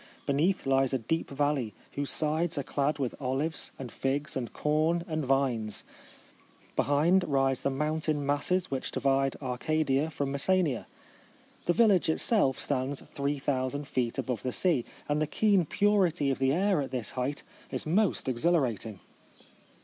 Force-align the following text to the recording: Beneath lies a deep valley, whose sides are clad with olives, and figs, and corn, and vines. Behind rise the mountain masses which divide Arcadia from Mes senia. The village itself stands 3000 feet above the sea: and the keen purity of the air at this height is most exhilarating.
Beneath 0.25 0.65
lies 0.65 0.95
a 0.95 0.97
deep 0.97 1.29
valley, 1.29 1.75
whose 1.91 2.09
sides 2.09 2.57
are 2.57 2.63
clad 2.63 2.97
with 2.97 3.13
olives, 3.21 3.69
and 3.77 3.91
figs, 3.91 4.35
and 4.35 4.51
corn, 4.51 5.05
and 5.07 5.23
vines. 5.23 5.83
Behind 6.75 7.23
rise 7.25 7.61
the 7.61 7.69
mountain 7.69 8.25
masses 8.25 8.71
which 8.71 8.89
divide 8.89 9.35
Arcadia 9.43 10.09
from 10.09 10.31
Mes 10.31 10.47
senia. 10.47 10.87
The 11.67 11.73
village 11.73 12.09
itself 12.09 12.57
stands 12.59 13.01
3000 13.01 13.87
feet 13.87 14.17
above 14.17 14.41
the 14.41 14.51
sea: 14.51 14.85
and 15.07 15.21
the 15.21 15.27
keen 15.27 15.67
purity 15.67 16.31
of 16.31 16.39
the 16.39 16.51
air 16.51 16.81
at 16.81 16.89
this 16.89 17.11
height 17.11 17.43
is 17.69 17.85
most 17.85 18.27
exhilarating. 18.27 19.01